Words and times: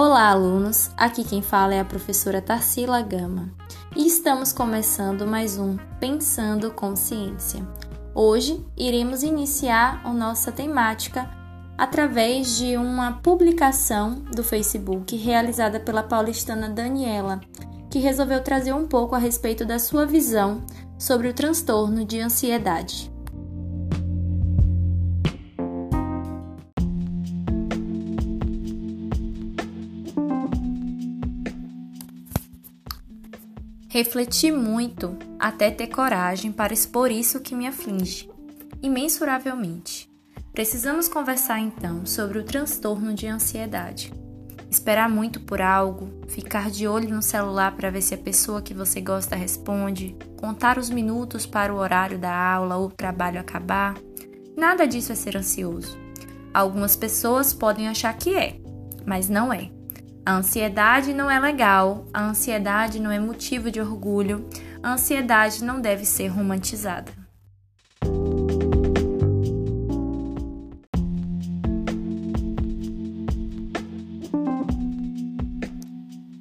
Olá, 0.00 0.28
alunos! 0.28 0.92
Aqui 0.96 1.24
quem 1.24 1.42
fala 1.42 1.74
é 1.74 1.80
a 1.80 1.84
professora 1.84 2.40
Tarsila 2.40 3.02
Gama 3.02 3.50
e 3.96 4.06
estamos 4.06 4.52
começando 4.52 5.26
mais 5.26 5.58
um 5.58 5.76
Pensando 5.98 6.70
Consciência. 6.70 7.66
Hoje 8.14 8.64
iremos 8.76 9.24
iniciar 9.24 10.00
a 10.04 10.12
nossa 10.12 10.52
temática 10.52 11.28
através 11.76 12.56
de 12.56 12.76
uma 12.76 13.14
publicação 13.14 14.22
do 14.32 14.44
Facebook 14.44 15.16
realizada 15.16 15.80
pela 15.80 16.04
paulistana 16.04 16.68
Daniela, 16.68 17.40
que 17.90 17.98
resolveu 17.98 18.40
trazer 18.40 18.72
um 18.72 18.86
pouco 18.86 19.16
a 19.16 19.18
respeito 19.18 19.64
da 19.64 19.80
sua 19.80 20.06
visão 20.06 20.62
sobre 20.96 21.26
o 21.26 21.34
transtorno 21.34 22.04
de 22.04 22.20
ansiedade. 22.20 23.10
Refleti 33.90 34.52
muito 34.52 35.16
até 35.38 35.70
ter 35.70 35.86
coragem 35.86 36.52
para 36.52 36.74
expor 36.74 37.10
isso 37.10 37.40
que 37.40 37.54
me 37.54 37.66
aflige, 37.66 38.28
imensuravelmente. 38.82 40.10
Precisamos 40.52 41.08
conversar 41.08 41.58
então 41.60 42.04
sobre 42.04 42.38
o 42.38 42.44
transtorno 42.44 43.14
de 43.14 43.26
ansiedade. 43.26 44.12
Esperar 44.70 45.08
muito 45.08 45.40
por 45.40 45.62
algo, 45.62 46.10
ficar 46.28 46.70
de 46.70 46.86
olho 46.86 47.08
no 47.08 47.22
celular 47.22 47.74
para 47.76 47.88
ver 47.88 48.02
se 48.02 48.12
a 48.12 48.18
pessoa 48.18 48.60
que 48.60 48.74
você 48.74 49.00
gosta 49.00 49.34
responde, 49.34 50.14
contar 50.38 50.76
os 50.76 50.90
minutos 50.90 51.46
para 51.46 51.72
o 51.72 51.78
horário 51.78 52.18
da 52.18 52.36
aula 52.36 52.76
ou 52.76 52.90
trabalho 52.90 53.40
acabar, 53.40 53.94
nada 54.54 54.86
disso 54.86 55.12
é 55.12 55.14
ser 55.14 55.34
ansioso. 55.34 55.98
Algumas 56.52 56.94
pessoas 56.94 57.54
podem 57.54 57.88
achar 57.88 58.12
que 58.18 58.34
é, 58.34 58.60
mas 59.06 59.30
não 59.30 59.50
é. 59.50 59.77
A 60.28 60.34
ansiedade 60.34 61.14
não 61.14 61.30
é 61.30 61.40
legal, 61.40 62.04
a 62.12 62.22
ansiedade 62.22 63.00
não 63.00 63.10
é 63.10 63.18
motivo 63.18 63.70
de 63.70 63.80
orgulho, 63.80 64.46
a 64.82 64.92
ansiedade 64.92 65.64
não 65.64 65.80
deve 65.80 66.04
ser 66.04 66.28
romantizada. 66.28 67.10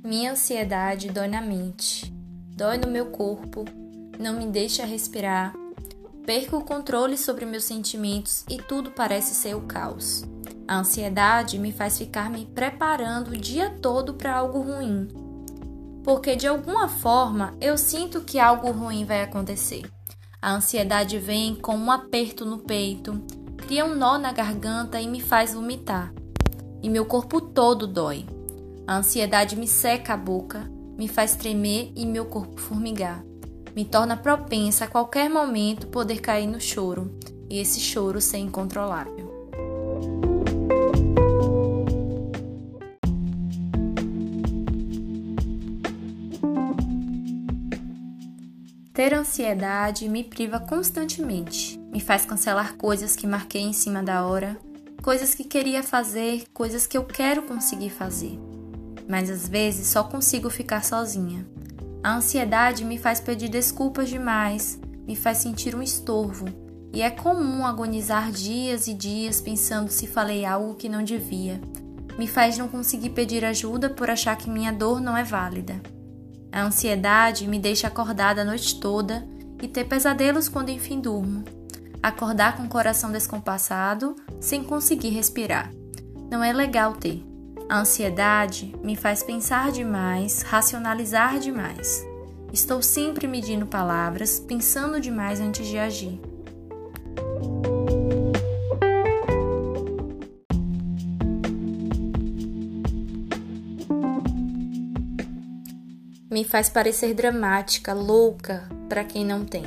Minha 0.04 0.34
ansiedade 0.34 1.08
dói 1.08 1.30
na 1.30 1.40
mente, 1.40 2.14
dói 2.58 2.78
no 2.78 2.92
meu 2.92 3.06
corpo, 3.06 3.64
não 4.20 4.38
me 4.38 4.48
deixa 4.48 4.84
respirar, 4.84 5.54
perco 6.26 6.58
o 6.58 6.66
controle 6.66 7.18
sobre 7.18 7.46
meus 7.46 7.64
sentimentos 7.64 8.44
e 8.50 8.58
tudo 8.58 8.92
parece 8.92 9.34
ser 9.34 9.56
o 9.56 9.62
caos. 9.62 10.26
A 10.68 10.80
ansiedade 10.80 11.58
me 11.58 11.72
faz 11.72 11.98
ficar 11.98 12.30
me 12.30 12.46
preparando 12.46 13.30
o 13.30 13.38
dia 13.38 13.70
todo 13.82 14.16
para 14.16 14.36
algo 14.36 14.60
ruim. 14.60 15.08
Porque 16.04 16.36
de 16.36 16.46
alguma 16.46 16.90
forma 16.90 17.56
eu 17.62 17.78
sinto 17.78 18.20
que 18.20 18.38
algo 18.38 18.70
ruim 18.72 19.06
vai 19.06 19.22
acontecer. 19.22 19.90
A 20.42 20.52
ansiedade 20.52 21.18
vem 21.20 21.56
com 21.56 21.78
um 21.78 21.90
aperto 21.90 22.46
no 22.46 22.60
peito, 22.60 23.24
cria 23.56 23.86
um 23.86 23.96
nó 23.96 24.18
na 24.18 24.34
garganta 24.34 25.00
e 25.00 25.08
me 25.08 25.22
faz 25.22 25.54
vomitar. 25.54 26.14
E 26.84 26.90
meu 26.90 27.06
corpo 27.06 27.40
todo 27.40 27.88
dói. 27.88 28.26
A 28.86 28.98
ansiedade 28.98 29.56
me 29.56 29.68
seca 29.68 30.16
a 30.16 30.18
boca, 30.18 30.70
me 30.98 31.08
faz 31.08 31.36
tremer 31.36 31.94
e 31.96 32.06
meu 32.06 32.26
corpo 32.26 32.60
formigar. 32.60 33.24
Me 33.74 33.86
torna 33.86 34.18
propensa 34.18 34.84
a 34.84 34.88
qualquer 34.88 35.30
momento 35.30 35.88
poder 35.88 36.20
cair 36.20 36.48
no 36.48 36.60
choro, 36.60 37.18
e 37.50 37.58
esse 37.58 37.80
choro 37.80 38.20
ser 38.20 38.40
incontrolável. 38.40 39.27
Ter 48.98 49.14
ansiedade 49.14 50.10
me 50.10 50.24
priva 50.24 50.60
constantemente, 50.60 51.80
me 51.94 52.00
faz 52.00 52.26
cancelar 52.26 52.78
coisas 52.78 53.16
que 53.16 53.28
marquei 53.28 53.62
em 53.62 53.72
cima 53.72 54.02
da 54.02 54.26
hora, 54.26 54.58
coisas 55.04 55.36
que 55.36 55.44
queria 55.44 55.84
fazer, 55.84 56.46
coisas 56.52 56.88
que 56.88 56.98
eu 56.98 57.04
quero 57.04 57.44
conseguir 57.44 57.92
fazer. 57.92 58.40
Mas 59.08 59.30
às 59.30 59.48
vezes 59.48 59.86
só 59.86 60.04
consigo 60.04 60.50
ficar 60.50 60.84
sozinha. 60.84 61.48
A 62.04 62.16
ansiedade 62.16 62.84
me 62.84 62.98
faz 62.98 63.20
pedir 63.20 63.50
desculpas 63.50 64.10
demais, 64.10 64.80
me 65.06 65.16
faz 65.16 65.38
sentir 65.38 65.76
um 65.76 65.84
estorvo, 65.84 66.48
e 66.92 67.04
é 67.04 67.12
comum 67.12 67.68
agonizar 67.68 68.32
dias 68.32 68.88
e 68.88 68.96
dias 68.96 69.40
pensando 69.40 69.92
se 69.92 70.08
falei 70.08 70.44
algo 70.44 70.74
que 70.74 70.90
não 70.90 71.04
devia. 71.04 71.62
Me 72.18 72.26
faz 72.26 72.58
não 72.58 72.68
conseguir 72.68 73.12
pedir 73.12 73.46
ajuda 73.46 73.92
por 73.92 74.10
achar 74.10 74.36
que 74.36 74.50
minha 74.50 74.74
dor 74.74 75.00
não 75.00 75.16
é 75.16 75.24
válida. 75.24 75.80
A 76.52 76.64
ansiedade 76.64 77.48
me 77.48 77.60
deixa 77.60 77.88
acordada 77.88 78.42
a 78.42 78.46
noite 78.46 78.80
toda 78.80 79.28
e 79.62 79.68
ter 79.68 79.86
pesadelos 79.86 80.48
quando 80.48 80.70
enfim 80.70 81.00
durmo. 81.00 81.44
Acordar 82.02 82.56
com 82.56 82.64
o 82.64 82.70
coração 82.70 83.12
descompassado, 83.12 84.16
sem 84.40 84.64
conseguir 84.64 85.10
respirar. 85.10 85.72
Não 86.30 86.44
é 86.44 86.54
legal 86.54 86.94
ter. 86.94 87.24
A 87.70 87.80
ansiedade 87.80 88.74
me 88.82 88.96
faz 88.96 89.24
pensar 89.24 89.72
demais, 89.72 90.42
racionalizar 90.42 91.40
demais. 91.40 92.06
Estou 92.54 92.82
sempre 92.82 93.28
medindo 93.28 93.66
palavras, 93.66 94.40
pensando 94.40 95.02
demais 95.02 95.42
antes 95.42 95.68
de 95.68 95.78
agir. 95.78 96.20
Me 106.38 106.44
faz 106.44 106.70
parecer 106.70 107.16
dramática, 107.16 107.96
louca 107.96 108.70
para 108.88 109.04
quem 109.04 109.26
não 109.26 109.44
tem. 109.44 109.66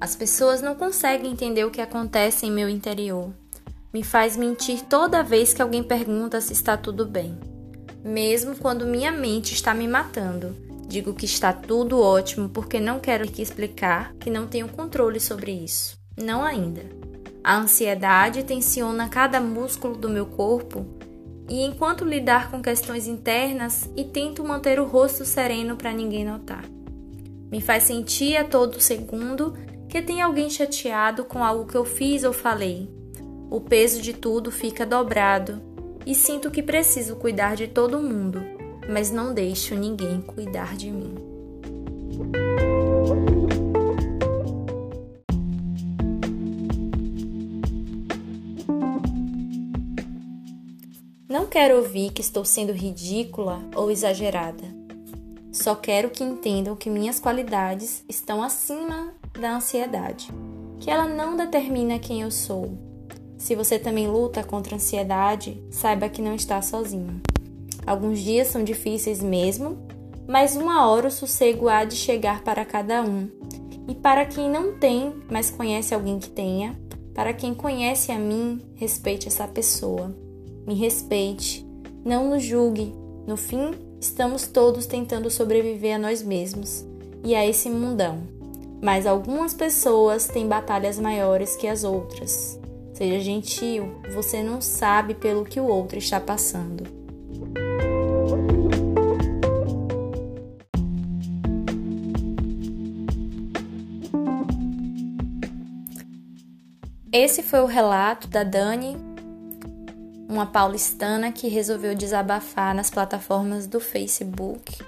As 0.00 0.16
pessoas 0.16 0.60
não 0.60 0.74
conseguem 0.74 1.30
entender 1.30 1.64
o 1.64 1.70
que 1.70 1.80
acontece 1.80 2.44
em 2.44 2.50
meu 2.50 2.68
interior. 2.68 3.32
Me 3.92 4.02
faz 4.02 4.36
mentir 4.36 4.82
toda 4.86 5.22
vez 5.22 5.54
que 5.54 5.62
alguém 5.62 5.84
pergunta 5.84 6.40
se 6.40 6.52
está 6.52 6.76
tudo 6.76 7.06
bem. 7.06 7.38
Mesmo 8.02 8.56
quando 8.56 8.84
minha 8.84 9.12
mente 9.12 9.54
está 9.54 9.72
me 9.72 9.86
matando, 9.86 10.56
digo 10.88 11.14
que 11.14 11.26
está 11.26 11.52
tudo 11.52 12.00
ótimo 12.00 12.48
porque 12.48 12.80
não 12.80 12.98
quero 12.98 13.30
que 13.30 13.40
explicar 13.40 14.14
que 14.14 14.30
não 14.30 14.48
tenho 14.48 14.66
controle 14.66 15.20
sobre 15.20 15.52
isso. 15.52 15.96
Não 16.20 16.42
ainda. 16.42 16.82
A 17.44 17.56
ansiedade 17.56 18.42
tensiona 18.42 19.08
cada 19.08 19.40
músculo 19.40 19.96
do 19.96 20.08
meu 20.08 20.26
corpo 20.26 20.84
e 21.48 21.62
enquanto 21.62 22.04
lidar 22.04 22.50
com 22.50 22.62
questões 22.62 23.06
internas 23.06 23.88
e 23.96 24.04
tento 24.04 24.44
manter 24.44 24.80
o 24.80 24.86
rosto 24.86 25.24
sereno 25.24 25.76
para 25.76 25.92
ninguém 25.92 26.24
notar. 26.24 26.64
Me 27.50 27.60
faz 27.60 27.84
sentir 27.84 28.36
a 28.36 28.44
todo 28.44 28.80
segundo 28.80 29.54
que 29.88 30.02
tem 30.02 30.20
alguém 30.20 30.50
chateado 30.50 31.24
com 31.24 31.44
algo 31.44 31.66
que 31.66 31.76
eu 31.76 31.84
fiz 31.84 32.24
ou 32.24 32.32
falei. 32.32 32.90
O 33.50 33.60
peso 33.60 34.00
de 34.00 34.12
tudo 34.12 34.50
fica 34.50 34.84
dobrado 34.84 35.62
e 36.06 36.14
sinto 36.14 36.50
que 36.50 36.62
preciso 36.62 37.16
cuidar 37.16 37.54
de 37.54 37.68
todo 37.68 38.02
mundo, 38.02 38.42
mas 38.90 39.10
não 39.10 39.32
deixo 39.32 39.74
ninguém 39.74 40.20
cuidar 40.20 40.76
de 40.76 40.90
mim. 40.90 41.33
Quero 51.54 51.76
ouvir 51.76 52.10
que 52.10 52.20
estou 52.20 52.44
sendo 52.44 52.72
ridícula 52.72 53.62
ou 53.76 53.88
exagerada. 53.88 54.64
Só 55.52 55.76
quero 55.76 56.10
que 56.10 56.24
entendam 56.24 56.74
que 56.74 56.90
minhas 56.90 57.20
qualidades 57.20 58.02
estão 58.08 58.42
acima 58.42 59.14
da 59.38 59.54
ansiedade, 59.54 60.32
que 60.80 60.90
ela 60.90 61.06
não 61.06 61.36
determina 61.36 62.00
quem 62.00 62.22
eu 62.22 62.30
sou. 62.32 62.76
Se 63.38 63.54
você 63.54 63.78
também 63.78 64.08
luta 64.08 64.42
contra 64.42 64.74
a 64.74 64.78
ansiedade, 64.78 65.62
saiba 65.70 66.08
que 66.08 66.20
não 66.20 66.34
está 66.34 66.60
sozinho. 66.60 67.22
Alguns 67.86 68.18
dias 68.18 68.48
são 68.48 68.64
difíceis 68.64 69.22
mesmo, 69.22 69.78
mas 70.26 70.56
uma 70.56 70.90
hora 70.90 71.06
o 71.06 71.10
sossego 71.12 71.68
há 71.68 71.84
de 71.84 71.94
chegar 71.94 72.42
para 72.42 72.64
cada 72.64 73.00
um. 73.00 73.28
E 73.86 73.94
para 73.94 74.26
quem 74.26 74.50
não 74.50 74.76
tem, 74.76 75.22
mas 75.30 75.50
conhece 75.50 75.94
alguém 75.94 76.18
que 76.18 76.30
tenha, 76.30 76.76
para 77.14 77.32
quem 77.32 77.54
conhece 77.54 78.10
a 78.10 78.18
mim, 78.18 78.60
respeite 78.74 79.28
essa 79.28 79.46
pessoa 79.46 80.23
me 80.66 80.74
respeite, 80.74 81.66
não 82.04 82.30
nos 82.30 82.42
julgue. 82.42 82.94
No 83.26 83.36
fim, 83.36 83.72
estamos 84.00 84.46
todos 84.46 84.86
tentando 84.86 85.30
sobreviver 85.30 85.96
a 85.96 85.98
nós 85.98 86.22
mesmos 86.22 86.84
e 87.24 87.34
a 87.34 87.46
esse 87.46 87.70
mundão. 87.70 88.22
Mas 88.82 89.06
algumas 89.06 89.54
pessoas 89.54 90.26
têm 90.26 90.46
batalhas 90.46 90.98
maiores 90.98 91.56
que 91.56 91.66
as 91.66 91.84
outras. 91.84 92.58
Seja 92.92 93.18
gentil, 93.18 93.94
você 94.12 94.42
não 94.42 94.60
sabe 94.60 95.14
pelo 95.14 95.44
que 95.44 95.58
o 95.58 95.66
outro 95.66 95.98
está 95.98 96.20
passando. 96.20 96.84
Esse 107.10 107.42
foi 107.42 107.60
o 107.60 107.66
relato 107.66 108.26
da 108.26 108.42
Dani 108.42 109.13
uma 110.28 110.46
paulistana 110.46 111.30
que 111.30 111.48
resolveu 111.48 111.94
desabafar 111.94 112.74
nas 112.74 112.90
plataformas 112.90 113.66
do 113.66 113.80
Facebook. 113.80 114.82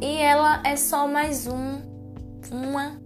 E 0.00 0.16
ela 0.16 0.60
é 0.64 0.76
só 0.76 1.06
mais 1.06 1.46
um, 1.46 1.80
uma 2.50 3.00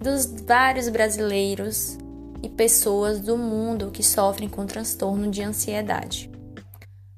dos 0.00 0.26
vários 0.42 0.88
brasileiros 0.88 1.98
e 2.42 2.48
pessoas 2.48 3.20
do 3.20 3.36
mundo 3.36 3.90
que 3.90 4.02
sofrem 4.02 4.48
com 4.48 4.66
transtorno 4.66 5.30
de 5.30 5.42
ansiedade. 5.42 6.30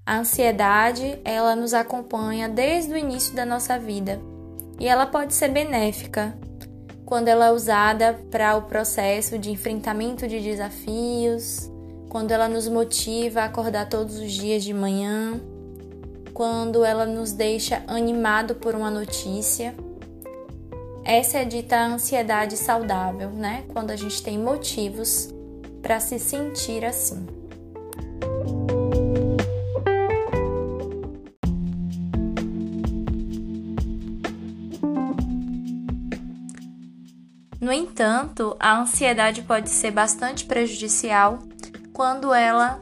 A 0.06 0.18
ansiedade, 0.18 1.20
ela 1.24 1.54
nos 1.54 1.74
acompanha 1.74 2.48
desde 2.48 2.94
o 2.94 2.96
início 2.96 3.34
da 3.34 3.44
nossa 3.44 3.78
vida 3.78 4.20
e 4.80 4.88
ela 4.88 5.06
pode 5.06 5.34
ser 5.34 5.48
benéfica 5.48 6.38
quando 7.04 7.28
ela 7.28 7.46
é 7.46 7.52
usada 7.52 8.18
para 8.30 8.56
o 8.56 8.62
processo 8.62 9.38
de 9.38 9.50
enfrentamento 9.50 10.28
de 10.28 10.40
desafios, 10.40 11.70
quando 12.08 12.30
ela 12.30 12.48
nos 12.48 12.66
motiva 12.66 13.40
a 13.40 13.44
acordar 13.44 13.88
todos 13.88 14.16
os 14.16 14.32
dias 14.32 14.64
de 14.64 14.72
manhã, 14.72 15.40
quando 16.32 16.84
ela 16.84 17.04
nos 17.04 17.32
deixa 17.32 17.82
animado 17.86 18.54
por 18.54 18.74
uma 18.74 18.90
notícia. 18.90 19.74
Essa 21.04 21.38
é 21.38 21.44
dita 21.44 21.80
ansiedade 21.84 22.56
saudável, 22.56 23.30
né? 23.30 23.64
Quando 23.72 23.90
a 23.90 23.96
gente 23.96 24.22
tem 24.22 24.38
motivos 24.38 25.34
para 25.82 26.00
se 26.00 26.18
sentir 26.18 26.84
assim. 26.84 27.26
No 37.60 37.72
entanto, 37.72 38.56
a 38.58 38.80
ansiedade 38.80 39.42
pode 39.42 39.68
ser 39.68 39.90
bastante 39.90 40.44
prejudicial 40.44 41.38
quando 41.98 42.32
ela 42.32 42.80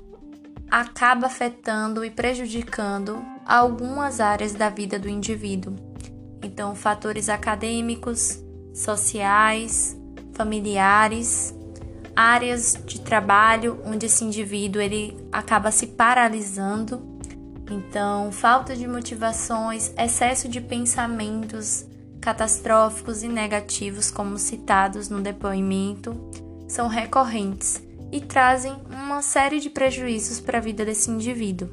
acaba 0.71 1.27
afetando 1.27 2.05
e 2.05 2.11
prejudicando 2.11 3.25
algumas 3.47 4.21
áreas 4.21 4.53
da 4.53 4.69
vida 4.69 4.99
do 4.99 5.09
indivíduo. 5.09 5.75
Então, 6.43 6.75
fatores 6.75 7.31
acadêmicos, 7.31 8.39
sociais, 8.75 9.99
familiares, 10.35 11.55
áreas 12.15 12.79
de 12.85 13.01
trabalho 13.01 13.81
onde 13.87 14.05
esse 14.05 14.23
indivíduo 14.23 14.83
ele 14.83 15.17
acaba 15.33 15.71
se 15.71 15.87
paralisando. 15.87 17.01
Então, 17.71 18.31
falta 18.31 18.77
de 18.77 18.87
motivações, 18.87 19.95
excesso 19.97 20.47
de 20.47 20.61
pensamentos, 20.61 21.87
catastróficos 22.21 23.23
e 23.23 23.29
negativos, 23.29 24.11
como 24.11 24.37
citados 24.37 25.09
no 25.09 25.23
depoimento, 25.23 26.15
são 26.69 26.87
recorrentes 26.87 27.86
e 28.17 28.21
trazem 28.21 28.75
uma 28.91 29.21
série 29.21 29.61
de 29.61 29.69
prejuízos 29.69 30.41
para 30.41 30.57
a 30.57 30.61
vida 30.61 30.87
desse 30.87 31.11
indivíduo. 31.11 31.69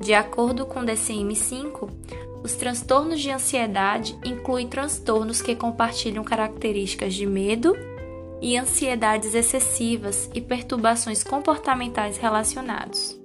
De 0.00 0.14
acordo 0.14 0.64
com 0.64 0.80
o 0.80 0.84
DCM-5, 0.84 1.90
os 2.42 2.54
transtornos 2.54 3.20
de 3.20 3.30
ansiedade 3.30 4.16
incluem 4.24 4.68
transtornos 4.68 5.42
que 5.42 5.56
compartilham 5.56 6.22
características 6.22 7.14
de 7.14 7.26
medo 7.26 7.76
e 8.40 8.56
ansiedades 8.56 9.34
excessivas 9.34 10.30
e 10.34 10.40
perturbações 10.40 11.22
comportamentais 11.24 12.16
relacionados. 12.16 13.20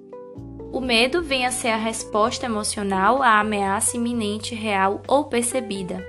O 0.72 0.80
medo 0.80 1.22
vem 1.22 1.46
a 1.46 1.50
ser 1.50 1.68
a 1.68 1.76
resposta 1.76 2.46
emocional 2.46 3.22
à 3.22 3.40
ameaça 3.40 3.96
iminente, 3.96 4.54
real 4.54 5.00
ou 5.06 5.24
percebida, 5.24 6.04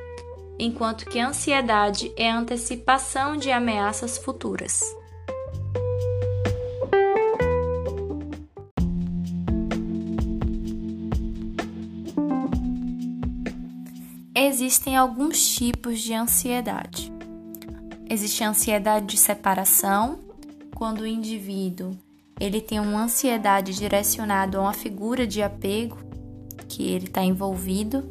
enquanto 0.57 1.05
que 1.05 1.19
a 1.19 1.29
ansiedade 1.29 2.11
é 2.15 2.29
a 2.29 2.37
antecipação 2.37 3.37
de 3.37 3.51
ameaças 3.51 4.17
futuras. 4.17 4.83
Existem 14.41 14.95
alguns 14.95 15.45
tipos 15.49 15.99
de 15.99 16.13
ansiedade. 16.13 17.11
Existe 18.09 18.41
a 18.41 18.49
ansiedade 18.49 19.05
de 19.05 19.17
separação, 19.17 20.19
quando 20.73 21.01
o 21.01 21.05
indivíduo 21.05 21.91
ele 22.39 22.61
tem 22.61 22.79
uma 22.79 23.03
ansiedade 23.03 23.75
direcionada 23.75 24.57
a 24.57 24.61
uma 24.61 24.71
figura 24.71 25.27
de 25.27 25.43
apego 25.43 25.97
que 26.69 26.83
ele 26.83 27.07
está 27.07 27.21
envolvido. 27.21 28.01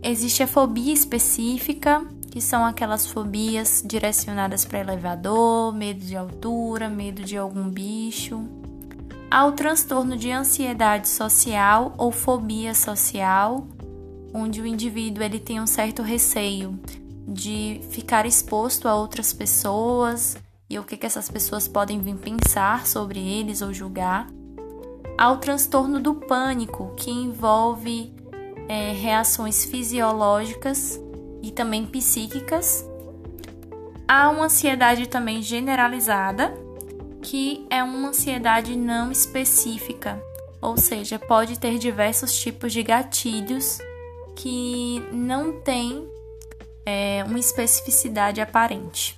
Existe 0.00 0.40
a 0.40 0.46
fobia 0.46 0.94
específica, 0.94 2.06
que 2.30 2.40
são 2.40 2.64
aquelas 2.64 3.04
fobias 3.08 3.82
direcionadas 3.84 4.64
para 4.64 4.78
elevador, 4.78 5.74
medo 5.74 5.98
de 5.98 6.16
altura, 6.16 6.88
medo 6.88 7.24
de 7.24 7.36
algum 7.36 7.68
bicho. 7.68 8.48
Há 9.28 9.44
o 9.44 9.50
transtorno 9.50 10.16
de 10.16 10.30
ansiedade 10.30 11.08
social 11.08 11.92
ou 11.98 12.12
fobia 12.12 12.72
social, 12.72 13.66
onde 14.36 14.60
o 14.60 14.66
indivíduo 14.66 15.24
ele 15.24 15.40
tem 15.40 15.58
um 15.58 15.66
certo 15.66 16.02
receio 16.02 16.78
de 17.26 17.80
ficar 17.90 18.26
exposto 18.26 18.86
a 18.86 18.94
outras 18.94 19.32
pessoas, 19.32 20.36
e 20.68 20.78
o 20.78 20.84
que, 20.84 20.96
que 20.96 21.06
essas 21.06 21.30
pessoas 21.30 21.66
podem 21.66 22.00
vir 22.00 22.16
pensar 22.16 22.86
sobre 22.86 23.18
eles 23.18 23.62
ou 23.62 23.72
julgar. 23.72 24.26
Há 25.16 25.32
o 25.32 25.38
transtorno 25.38 25.98
do 25.98 26.14
pânico, 26.14 26.92
que 26.96 27.10
envolve 27.10 28.14
é, 28.68 28.92
reações 28.92 29.64
fisiológicas 29.64 31.00
e 31.42 31.50
também 31.50 31.86
psíquicas. 31.86 32.84
Há 34.06 34.28
uma 34.28 34.44
ansiedade 34.44 35.08
também 35.08 35.40
generalizada, 35.40 36.52
que 37.22 37.66
é 37.70 37.82
uma 37.82 38.08
ansiedade 38.08 38.76
não 38.76 39.10
específica, 39.10 40.22
ou 40.60 40.76
seja, 40.76 41.18
pode 41.18 41.58
ter 41.58 41.78
diversos 41.78 42.38
tipos 42.38 42.72
de 42.72 42.82
gatilhos 42.82 43.80
que 44.36 45.02
não 45.10 45.60
têm 45.60 46.08
é, 46.84 47.24
uma 47.26 47.38
especificidade 47.38 48.40
aparente. 48.40 49.16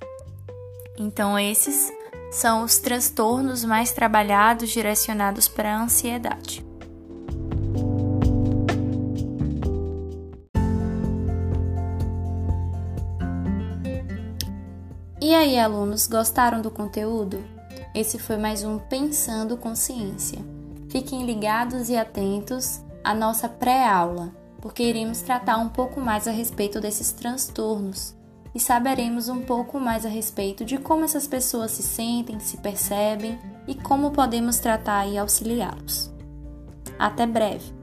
Então, 0.97 1.37
esses 1.37 1.91
são 2.31 2.63
os 2.63 2.77
transtornos 2.77 3.63
mais 3.63 3.91
trabalhados 3.91 4.69
direcionados 4.69 5.47
para 5.47 5.75
a 5.75 5.83
ansiedade. 5.83 6.65
E 15.21 15.35
aí, 15.35 15.59
alunos, 15.59 16.07
gostaram 16.07 16.61
do 16.61 16.71
conteúdo? 16.71 17.43
Esse 17.93 18.17
foi 18.17 18.37
mais 18.37 18.63
um 18.63 18.79
Pensando 18.79 19.57
Consciência. 19.57 20.39
Fiquem 20.89 21.25
ligados 21.25 21.89
e 21.89 21.95
atentos 21.95 22.81
à 23.03 23.13
nossa 23.13 23.47
pré-aula, 23.47 24.33
porque 24.61 24.83
iremos 24.83 25.21
tratar 25.21 25.57
um 25.57 25.69
pouco 25.69 25.99
mais 26.01 26.27
a 26.27 26.31
respeito 26.31 26.79
desses 26.79 27.11
transtornos 27.11 28.15
e 28.53 28.59
saberemos 28.59 29.29
um 29.29 29.41
pouco 29.41 29.79
mais 29.79 30.05
a 30.05 30.09
respeito 30.09 30.65
de 30.65 30.77
como 30.77 31.05
essas 31.05 31.27
pessoas 31.27 31.71
se 31.71 31.83
sentem, 31.83 32.39
se 32.39 32.57
percebem 32.57 33.39
e 33.67 33.75
como 33.75 34.11
podemos 34.11 34.57
tratar 34.59 35.07
e 35.07 35.17
auxiliá-los. 35.17 36.11
Até 36.97 37.25
breve! 37.25 37.78